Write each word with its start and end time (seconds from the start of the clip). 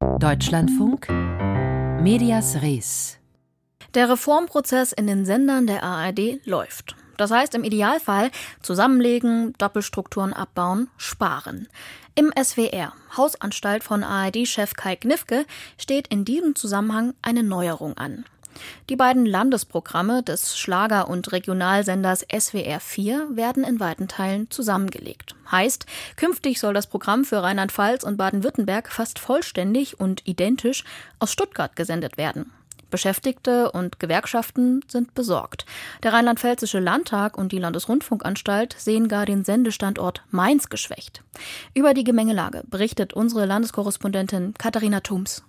Deutschlandfunk 0.00 1.08
Medias 2.00 2.62
Res. 2.62 3.18
Der 3.94 4.08
Reformprozess 4.08 4.92
in 4.92 5.08
den 5.08 5.24
Sendern 5.24 5.66
der 5.66 5.82
ARD 5.82 6.38
läuft. 6.44 6.94
Das 7.16 7.32
heißt 7.32 7.56
im 7.56 7.64
Idealfall 7.64 8.30
zusammenlegen, 8.62 9.54
Doppelstrukturen 9.58 10.32
abbauen, 10.32 10.88
sparen. 10.98 11.66
Im 12.14 12.32
SWR, 12.40 12.92
Hausanstalt 13.16 13.82
von 13.82 14.04
ARD-Chef 14.04 14.74
Kai 14.74 14.94
Knifke, 14.94 15.44
steht 15.76 16.06
in 16.06 16.24
diesem 16.24 16.54
Zusammenhang 16.54 17.14
eine 17.20 17.42
Neuerung 17.42 17.96
an. 17.96 18.24
Die 18.88 18.96
beiden 18.96 19.26
Landesprogramme 19.26 20.22
des 20.22 20.58
Schlager- 20.58 21.08
und 21.08 21.30
Regionalsenders 21.32 22.26
SWR 22.30 22.80
4 22.80 23.36
werden 23.36 23.64
in 23.64 23.80
weiten 23.80 24.08
Teilen 24.08 24.50
zusammengelegt. 24.50 25.34
Heißt, 25.50 25.86
künftig 26.16 26.60
soll 26.60 26.74
das 26.74 26.86
Programm 26.86 27.24
für 27.24 27.42
Rheinland-Pfalz 27.42 28.04
und 28.04 28.16
Baden-Württemberg 28.16 28.90
fast 28.90 29.18
vollständig 29.18 30.00
und 30.00 30.26
identisch 30.26 30.84
aus 31.18 31.32
Stuttgart 31.32 31.76
gesendet 31.76 32.16
werden. 32.16 32.52
Beschäftigte 32.90 33.70
und 33.70 34.00
Gewerkschaften 34.00 34.80
sind 34.88 35.14
besorgt. 35.14 35.66
Der 36.02 36.12
Rheinland-Pfälzische 36.12 36.78
Landtag 36.78 37.36
und 37.36 37.52
die 37.52 37.58
Landesrundfunkanstalt 37.58 38.76
sehen 38.78 39.08
gar 39.08 39.26
den 39.26 39.44
Sendestandort 39.44 40.22
Mainz 40.30 40.68
geschwächt. 40.68 41.22
Über 41.74 41.92
die 41.92 42.04
Gemengelage 42.04 42.62
berichtet 42.66 43.12
unsere 43.12 43.44
Landeskorrespondentin 43.44 44.54
Katharina 44.56 45.00
Thums. 45.00 45.44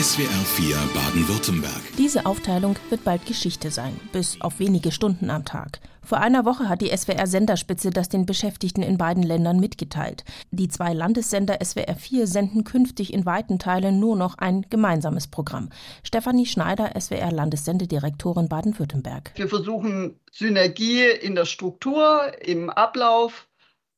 SWR 0.00 0.28
4 0.28 0.76
Baden-Württemberg. 0.94 1.96
Diese 1.98 2.24
Aufteilung 2.24 2.76
wird 2.88 3.02
bald 3.02 3.26
Geschichte 3.26 3.72
sein, 3.72 3.98
bis 4.12 4.40
auf 4.40 4.60
wenige 4.60 4.92
Stunden 4.92 5.28
am 5.28 5.44
Tag. 5.44 5.80
Vor 6.04 6.18
einer 6.18 6.44
Woche 6.44 6.68
hat 6.68 6.82
die 6.82 6.96
SWR-Senderspitze 6.96 7.90
das 7.90 8.08
den 8.08 8.24
Beschäftigten 8.24 8.84
in 8.84 8.96
beiden 8.96 9.24
Ländern 9.24 9.58
mitgeteilt. 9.58 10.22
Die 10.52 10.68
zwei 10.68 10.92
Landessender 10.92 11.58
SWR 11.60 11.96
4 11.96 12.28
senden 12.28 12.62
künftig 12.62 13.12
in 13.12 13.26
weiten 13.26 13.58
Teilen 13.58 13.98
nur 13.98 14.14
noch 14.14 14.38
ein 14.38 14.64
gemeinsames 14.70 15.26
Programm. 15.26 15.68
Stefanie 16.04 16.46
Schneider, 16.46 16.92
SWR-Landessendedirektorin 16.96 18.48
Baden-Württemberg. 18.48 19.32
Wir 19.34 19.48
versuchen 19.48 20.20
Synergie 20.30 21.06
in 21.06 21.34
der 21.34 21.44
Struktur, 21.44 22.30
im 22.40 22.70
Ablauf 22.70 23.48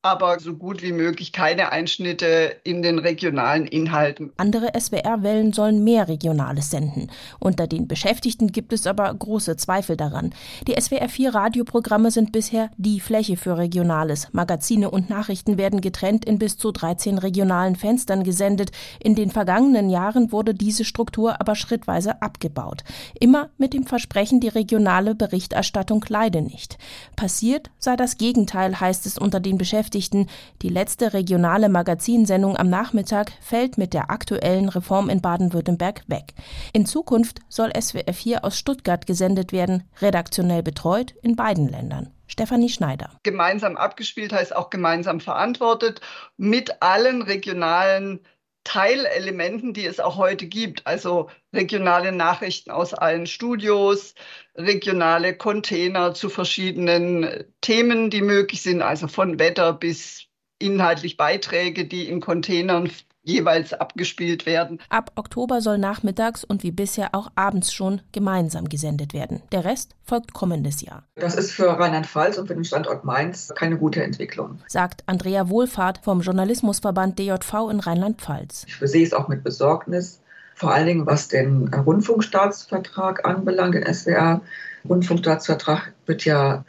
aber 0.03 0.41
so 0.41 0.55
gut 0.55 0.83
wie 0.83 0.93
möglich 0.93 1.33
keine 1.33 1.73
Einschnitte 1.73 2.57
in 2.65 2.81
den 2.81 2.99
regionalen 2.99 3.67
Inhalten. 3.67 4.33
Andere 4.39 4.71
SWR-Wellen 4.79 5.53
sollen 5.53 5.85
mehr 5.85 6.09
Regionales 6.09 6.71
senden. 6.71 7.11
Unter 7.39 7.67
den 7.67 7.87
Beschäftigten 7.87 8.51
gibt 8.51 8.73
es 8.73 8.87
aber 8.87 9.13
große 9.13 9.57
Zweifel 9.57 9.99
daran. 9.99 10.33
Die 10.67 10.75
SWR-4-Radioprogramme 10.81 12.11
sind 12.11 12.33
bisher 12.33 12.71
die 12.79 12.99
Fläche 12.99 13.37
für 13.37 13.59
Regionales. 13.59 14.29
Magazine 14.33 14.91
und 14.91 15.11
Nachrichten 15.11 15.59
werden 15.59 15.83
getrennt 15.83 16.25
in 16.25 16.39
bis 16.39 16.57
zu 16.57 16.73
13 16.73 17.19
regionalen 17.19 17.77
Fenstern 17.77 18.25
gesendet. 18.25 18.71
In 19.01 19.15
den 19.15 19.31
vergangenen 19.31 19.91
Jahren 19.91 20.33
wurde 20.33 20.55
diese 20.55 20.87
Struktur 20.87 21.39
aber 21.41 21.55
schrittweise 21.55 22.23
abgebaut. 22.23 22.85
Immer 23.19 23.51
mit 23.59 23.75
dem 23.75 23.85
Versprechen, 23.85 24.41
die 24.41 24.49
regionale 24.49 25.15
Berichterstattung 25.15 26.03
leide 26.09 26.41
nicht. 26.41 26.79
Passiert 27.17 27.71
sei 27.79 27.97
das 27.97 28.17
Gegenteil, 28.17 28.81
heißt 28.81 29.05
es 29.05 29.19
unter 29.19 29.41
den 29.41 29.59
Beschäftigten 29.59 29.90
Beschäftigten. 29.91 30.29
Die 30.63 30.69
letzte 30.69 31.13
regionale 31.13 31.69
Magazinsendung 31.69 32.57
am 32.57 32.71
Nachmittag 32.71 33.33
fällt 33.41 33.77
mit 33.77 33.93
der 33.93 34.11
aktuellen 34.11 34.69
Reform 34.69 35.11
in 35.11 35.21
Baden-Württemberg 35.21 36.05
weg. 36.07 36.35
In 36.73 36.87
Zukunft 36.87 37.41
soll 37.49 37.73
SWR 37.79 38.13
4 38.13 38.45
aus 38.45 38.57
Stuttgart 38.57 39.07
gesendet 39.07 39.53
werden, 39.53 39.85
redaktionell 40.01 40.63
betreut 40.63 41.15
in 41.23 41.35
beiden 41.37 41.69
Ländern. 41.69 42.13
Stefanie 42.27 42.69
Schneider. 42.69 43.11
Gemeinsam 43.25 43.77
abgespielt 43.77 44.33
heißt 44.33 44.55
auch 44.55 44.71
gemeinsam 44.71 45.19
verantwortet 45.19 46.01
mit 46.37 46.81
allen 46.81 47.23
regionalen 47.23 48.21
Teilelementen, 48.65 49.73
die 49.73 49.87
es 49.87 50.01
auch 50.01 50.17
heute 50.17 50.47
gibt. 50.47 50.87
Also 50.87 51.31
regionale 51.53 52.13
Nachrichten 52.13 52.71
aus 52.71 52.95
allen 52.95 53.27
Studios, 53.27 54.15
regionale 54.55 55.37
Container 55.37 56.15
zu 56.15 56.29
verschiedenen 56.29 57.45
Themen, 57.61 58.11
die 58.11 58.23
möglich 58.23 58.63
sind, 58.63 58.83
also 58.83 59.09
von 59.09 59.39
Wetter 59.39 59.73
bis 59.73 60.27
inhaltlich 60.59 61.17
Beiträge, 61.17 61.87
die 61.87 62.09
in 62.09 62.21
Containern 62.21 62.91
jeweils 63.23 63.73
abgespielt 63.73 64.47
werden. 64.47 64.81
Ab 64.89 65.13
Oktober 65.17 65.61
soll 65.61 65.79
nachmittags 65.79 66.45
und 66.45 66.63
wie 66.63 66.71
bisher 66.71 67.15
auch 67.15 67.31
abends 67.35 67.73
schon 67.73 68.01
gemeinsam 68.13 68.69
gesendet 68.69 69.13
werden. 69.13 69.43
Der 69.53 69.65
Rest 69.65 69.95
folgt 70.05 70.33
kommendes 70.33 70.81
Jahr. 70.81 71.05
Das 71.17 71.35
ist 71.35 71.53
für 71.53 71.69
Rheinland-Pfalz 71.79 72.39
und 72.39 72.47
für 72.47 72.55
den 72.55 72.65
Standort 72.65 73.05
Mainz 73.05 73.53
keine 73.55 73.77
gute 73.77 74.03
Entwicklung. 74.03 74.61
Sagt 74.69 75.03
Andrea 75.07 75.49
Wohlfahrt 75.49 75.99
vom 76.03 76.21
Journalismusverband 76.21 77.19
DJV 77.19 77.71
in 77.71 77.81
Rheinland-Pfalz. 77.81 78.67
Ich 78.67 78.91
sehe 78.91 79.05
es 79.05 79.13
auch 79.13 79.29
mit 79.29 79.45
Besorgnis, 79.45 80.21
vor 80.55 80.73
allen 80.73 80.87
Dingen 80.87 81.07
was 81.07 81.29
den 81.29 81.73
Rundfunkstaatsvertrag 81.73 83.25
anbelangt, 83.27 83.75
den 83.75 83.93
SWR. 83.93 84.41
Rundfunkstaatsvertrag 84.89 85.93
wird 86.07 86.25
ja 86.25 86.65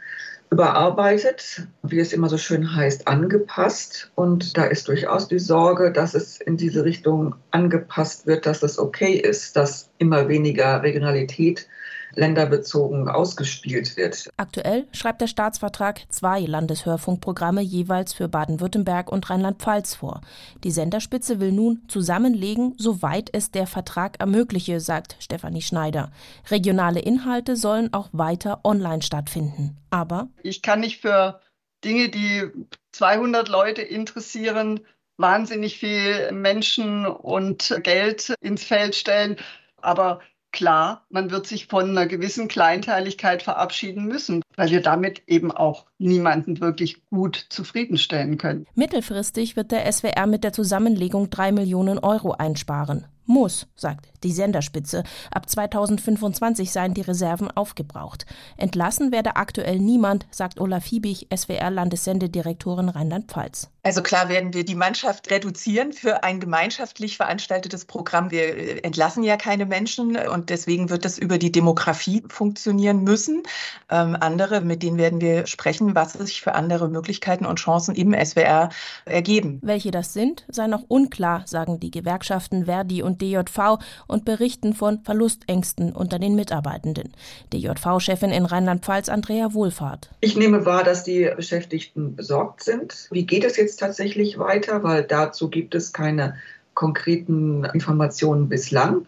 überarbeitet, 0.52 1.66
wie 1.82 1.98
es 1.98 2.12
immer 2.12 2.28
so 2.28 2.36
schön 2.36 2.76
heißt, 2.76 3.08
angepasst. 3.08 4.12
Und 4.14 4.56
da 4.58 4.64
ist 4.64 4.86
durchaus 4.86 5.26
die 5.26 5.38
Sorge, 5.38 5.90
dass 5.90 6.12
es 6.12 6.40
in 6.42 6.58
diese 6.58 6.84
Richtung 6.84 7.34
angepasst 7.52 8.26
wird, 8.26 8.44
dass 8.44 8.62
es 8.62 8.78
okay 8.78 9.14
ist, 9.14 9.56
dass 9.56 9.88
immer 9.96 10.28
weniger 10.28 10.82
Regionalität 10.82 11.68
länderbezogen 12.14 13.08
ausgespielt 13.08 13.96
wird. 13.96 14.28
Aktuell 14.36 14.86
schreibt 14.92 15.20
der 15.20 15.26
Staatsvertrag 15.26 16.02
zwei 16.08 16.40
Landeshörfunkprogramme 16.40 17.62
jeweils 17.62 18.12
für 18.12 18.28
Baden-Württemberg 18.28 19.10
und 19.10 19.28
Rheinland-Pfalz 19.28 19.94
vor. 19.94 20.20
Die 20.64 20.70
Senderspitze 20.70 21.40
will 21.40 21.52
nun 21.52 21.82
zusammenlegen, 21.88 22.74
soweit 22.78 23.30
es 23.32 23.50
der 23.50 23.66
Vertrag 23.66 24.20
ermögliche, 24.20 24.80
sagt 24.80 25.16
Stefanie 25.20 25.62
Schneider. 25.62 26.10
Regionale 26.50 27.00
Inhalte 27.00 27.56
sollen 27.56 27.92
auch 27.92 28.08
weiter 28.12 28.60
online 28.64 29.02
stattfinden. 29.02 29.76
Aber 29.90 30.28
ich 30.42 30.62
kann 30.62 30.80
nicht 30.80 31.00
für 31.00 31.40
Dinge, 31.84 32.08
die 32.08 32.50
200 32.92 33.48
Leute 33.48 33.82
interessieren, 33.82 34.80
wahnsinnig 35.16 35.78
viel 35.78 36.32
Menschen 36.32 37.06
und 37.06 37.78
Geld 37.82 38.34
ins 38.40 38.64
Feld 38.64 38.94
stellen. 38.94 39.36
Aber 39.80 40.20
klar, 40.52 41.04
man 41.10 41.30
wird 41.30 41.46
sich 41.46 41.66
von 41.66 41.90
einer 41.90 42.06
gewissen 42.06 42.48
Kleinteiligkeit 42.48 43.42
verabschieden 43.42 44.06
müssen, 44.06 44.42
weil 44.56 44.70
wir 44.70 44.82
damit 44.82 45.22
eben 45.26 45.50
auch 45.50 45.86
niemanden 45.98 46.60
wirklich 46.60 47.04
gut 47.06 47.46
zufriedenstellen 47.48 48.38
können. 48.38 48.66
Mittelfristig 48.74 49.56
wird 49.56 49.72
der 49.72 49.90
SWR 49.90 50.26
mit 50.26 50.44
der 50.44 50.52
Zusammenlegung 50.52 51.30
drei 51.30 51.52
Millionen 51.52 51.98
Euro 51.98 52.32
einsparen. 52.32 53.06
Muss, 53.26 53.66
sagt 53.76 54.12
die 54.24 54.32
Senderspitze. 54.32 55.04
Ab 55.30 55.48
2025 55.48 56.70
seien 56.70 56.94
die 56.94 57.00
Reserven 57.00 57.50
aufgebraucht. 57.50 58.26
Entlassen 58.56 59.12
werde 59.12 59.36
aktuell 59.36 59.78
niemand, 59.78 60.26
sagt 60.30 60.60
Olaf 60.60 60.84
Fiebig, 60.84 61.28
SWR-Landessendedirektorin 61.34 62.88
Rheinland-Pfalz. 62.88 63.70
Also 63.84 64.00
klar 64.00 64.28
werden 64.28 64.54
wir 64.54 64.64
die 64.64 64.76
Mannschaft 64.76 65.28
reduzieren 65.30 65.92
für 65.92 66.22
ein 66.22 66.38
gemeinschaftlich 66.38 67.16
veranstaltetes 67.16 67.84
Programm. 67.84 68.30
Wir 68.30 68.84
entlassen 68.84 69.24
ja 69.24 69.36
keine 69.36 69.66
Menschen 69.66 70.16
und 70.16 70.50
deswegen 70.50 70.88
wird 70.88 71.04
das 71.04 71.18
über 71.18 71.36
die 71.36 71.50
Demografie 71.50 72.22
funktionieren 72.28 73.02
müssen. 73.02 73.42
Ähm, 73.90 74.16
andere, 74.20 74.60
mit 74.60 74.84
denen 74.84 74.98
werden 74.98 75.20
wir 75.20 75.48
sprechen, 75.48 75.96
was 75.96 76.12
sich 76.12 76.42
für 76.42 76.54
andere 76.54 76.88
Möglichkeiten 76.88 77.44
und 77.44 77.58
Chancen 77.58 77.96
im 77.96 78.14
SWR 78.14 78.68
ergeben. 79.04 79.58
Welche 79.62 79.90
das 79.90 80.12
sind, 80.12 80.44
sei 80.48 80.68
noch 80.68 80.84
unklar, 80.86 81.42
sagen 81.46 81.80
die 81.80 81.90
Gewerkschaften 81.90 82.66
Verdi 82.66 83.02
und 83.02 83.11
DJV 83.18 83.78
und 84.06 84.24
berichten 84.24 84.74
von 84.74 85.00
Verlustängsten 85.02 85.92
unter 85.92 86.18
den 86.18 86.34
Mitarbeitenden. 86.34 87.12
DJV-Chefin 87.52 88.30
in 88.30 88.44
Rheinland-Pfalz 88.44 89.08
Andrea 89.08 89.54
Wohlfahrt. 89.54 90.10
Ich 90.20 90.36
nehme 90.36 90.66
wahr, 90.66 90.84
dass 90.84 91.04
die 91.04 91.30
Beschäftigten 91.34 92.16
besorgt 92.16 92.64
sind. 92.64 93.08
Wie 93.10 93.26
geht 93.26 93.44
es 93.44 93.56
jetzt 93.56 93.78
tatsächlich 93.78 94.38
weiter? 94.38 94.82
Weil 94.82 95.04
dazu 95.04 95.48
gibt 95.48 95.74
es 95.74 95.92
keine 95.92 96.36
konkreten 96.74 97.64
Informationen 97.64 98.48
bislang. 98.48 99.06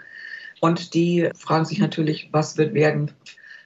Und 0.61 0.95
die 0.95 1.31
fragen 1.37 1.65
sich 1.65 1.79
natürlich, 1.79 2.29
was 2.33 2.57
wird 2.57 2.75
werden 2.75 3.11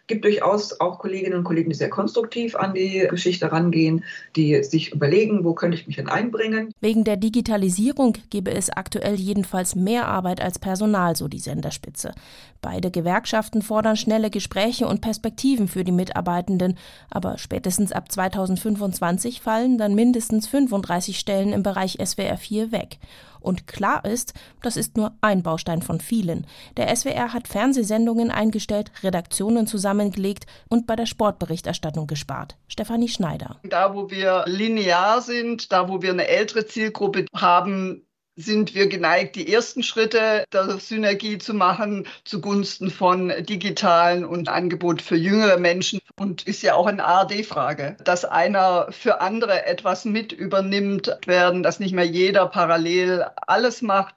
gibt 0.08 0.24
durchaus 0.24 0.80
auch 0.80 0.98
Kolleginnen 0.98 1.38
und 1.38 1.44
Kollegen, 1.44 1.70
die 1.70 1.76
sehr 1.76 1.90
konstruktiv 1.90 2.56
an 2.56 2.74
die 2.74 3.06
Geschichte 3.08 3.52
rangehen, 3.52 4.04
die 4.34 4.62
sich 4.64 4.92
überlegen, 4.92 5.44
wo 5.44 5.54
könnte 5.54 5.76
ich 5.76 5.86
mich 5.86 5.96
denn 5.96 6.08
einbringen. 6.08 6.72
Wegen 6.80 7.04
der 7.04 7.16
Digitalisierung 7.16 8.16
gebe 8.30 8.50
es 8.50 8.70
aktuell 8.70 9.14
jedenfalls 9.14 9.76
mehr 9.76 10.08
Arbeit 10.08 10.40
als 10.40 10.58
Personal, 10.58 11.14
so 11.14 11.28
die 11.28 11.38
Senderspitze. 11.38 12.12
Beide 12.60 12.90
Gewerkschaften 12.90 13.62
fordern 13.62 13.96
schnelle 13.96 14.30
Gespräche 14.30 14.88
und 14.88 15.00
Perspektiven 15.00 15.68
für 15.68 15.84
die 15.84 15.92
Mitarbeitenden, 15.92 16.76
aber 17.10 17.38
spätestens 17.38 17.92
ab 17.92 18.10
2025 18.10 19.40
fallen 19.40 19.78
dann 19.78 19.94
mindestens 19.94 20.48
35 20.48 21.18
Stellen 21.18 21.52
im 21.52 21.62
Bereich 21.62 21.98
SWR 22.02 22.38
4 22.38 22.72
weg. 22.72 22.98
Und 23.40 23.66
klar 23.66 24.04
ist, 24.04 24.34
das 24.62 24.76
ist 24.76 24.96
nur 24.96 25.12
ein 25.20 25.42
Baustein 25.42 25.82
von 25.82 26.00
vielen. 26.00 26.46
Der 26.76 26.94
SWR 26.94 27.32
hat 27.32 27.48
Fernsehsendungen 27.48 28.30
eingestellt, 28.30 28.90
Redaktionen 29.02 29.66
zusammengelegt 29.66 30.46
und 30.68 30.86
bei 30.86 30.96
der 30.96 31.06
Sportberichterstattung 31.06 32.06
gespart. 32.06 32.56
Stefanie 32.68 33.08
Schneider. 33.08 33.56
Da, 33.64 33.94
wo 33.94 34.10
wir 34.10 34.44
linear 34.46 35.20
sind, 35.20 35.72
da, 35.72 35.88
wo 35.88 36.02
wir 36.02 36.10
eine 36.10 36.28
ältere 36.28 36.66
Zielgruppe 36.66 37.26
haben, 37.34 38.07
sind 38.38 38.74
wir 38.76 38.86
geneigt, 38.86 39.34
die 39.34 39.52
ersten 39.52 39.82
Schritte 39.82 40.44
der 40.52 40.78
Synergie 40.78 41.38
zu 41.38 41.54
machen 41.54 42.06
zugunsten 42.24 42.90
von 42.90 43.32
digitalen 43.40 44.24
und 44.24 44.48
Angebot 44.48 45.02
für 45.02 45.16
jüngere 45.16 45.58
Menschen. 45.58 46.00
Und 46.16 46.42
ist 46.42 46.62
ja 46.62 46.74
auch 46.74 46.86
eine 46.86 47.04
ARD-Frage, 47.04 47.96
dass 48.04 48.24
einer 48.24 48.86
für 48.90 49.20
andere 49.20 49.66
etwas 49.66 50.04
mit 50.04 50.32
übernimmt 50.32 51.16
werden, 51.26 51.64
dass 51.64 51.80
nicht 51.80 51.94
mehr 51.94 52.06
jeder 52.06 52.46
parallel 52.46 53.26
alles 53.46 53.82
macht. 53.82 54.14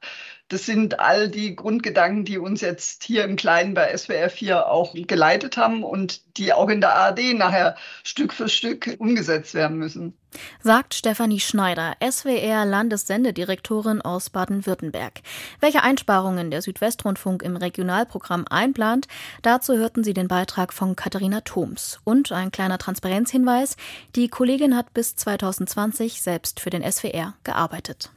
Das 0.51 0.65
sind 0.65 0.99
all 0.99 1.29
die 1.29 1.55
Grundgedanken, 1.55 2.25
die 2.25 2.37
uns 2.37 2.59
jetzt 2.59 3.05
hier 3.05 3.23
im 3.23 3.37
Kleinen 3.37 3.73
bei 3.73 3.95
SWR 3.95 4.29
4 4.29 4.67
auch 4.67 4.93
geleitet 4.93 5.55
haben 5.55 5.81
und 5.81 6.19
die 6.35 6.51
auch 6.51 6.67
in 6.67 6.81
der 6.81 6.93
ARD 6.93 7.35
nachher 7.35 7.77
Stück 8.03 8.33
für 8.33 8.49
Stück 8.49 8.97
umgesetzt 8.99 9.53
werden 9.53 9.77
müssen. 9.77 10.13
Sagt 10.61 10.93
Stefanie 10.93 11.39
Schneider, 11.39 11.95
SWR 12.03 12.65
Landessendedirektorin 12.65 14.01
aus 14.01 14.29
Baden-Württemberg. 14.29 15.21
Welche 15.61 15.83
Einsparungen 15.83 16.51
der 16.51 16.61
Südwestrundfunk 16.61 17.43
im 17.43 17.55
Regionalprogramm 17.55 18.45
einplant, 18.49 19.07
dazu 19.43 19.77
hörten 19.77 20.03
Sie 20.03 20.13
den 20.13 20.27
Beitrag 20.27 20.73
von 20.73 20.97
Katharina 20.97 21.39
Thoms. 21.39 22.01
Und 22.03 22.33
ein 22.33 22.51
kleiner 22.51 22.77
Transparenzhinweis, 22.77 23.77
die 24.17 24.27
Kollegin 24.27 24.75
hat 24.75 24.93
bis 24.93 25.15
2020 25.15 26.21
selbst 26.21 26.59
für 26.59 26.71
den 26.71 26.83
SWR 26.83 27.35
gearbeitet. 27.45 28.11